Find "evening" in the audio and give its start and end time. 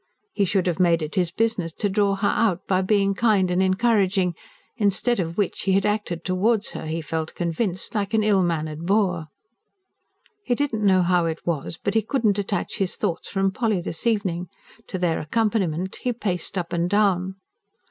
14.07-14.47